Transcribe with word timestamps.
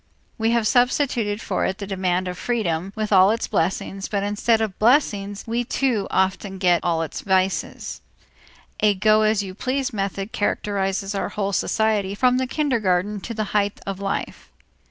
We 0.39 0.49
have 0.49 0.65
substituted 0.65 1.41
for 1.41 1.63
it 1.63 1.77
the 1.77 1.85
demand 1.85 2.27
of 2.27 2.35
freedom 2.35 2.91
with 2.95 3.13
all 3.13 3.29
its 3.29 3.47
blessings, 3.47 4.07
but 4.07 4.23
instead 4.23 4.59
of 4.59 4.71
the 4.71 4.77
blessings 4.79 5.45
we 5.45 5.63
too 5.63 6.07
often 6.09 6.57
get 6.57 6.83
all 6.83 7.03
its 7.03 7.21
vices. 7.21 8.01
A 8.79 8.95
go 8.95 9.21
as 9.21 9.43
you 9.43 9.53
please 9.53 9.93
method 9.93 10.31
characterizes 10.31 11.13
our 11.13 11.29
whole 11.29 11.53
society 11.53 12.15
from 12.15 12.37
the 12.39 12.47
kindergarten 12.47 13.21
to 13.21 13.35
the 13.35 13.43
height 13.53 13.79
of 13.85 13.99
life. 13.99 14.49